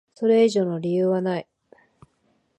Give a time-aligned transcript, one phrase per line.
[0.15, 1.47] それ以上の理由はない。